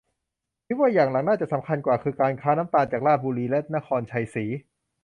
[0.65, 4.45] คิดว่าอย่างหลังน่าจะสำคัญกว่า คือการค้าน้ำตาลจากราชบุรีและนครไชยศรี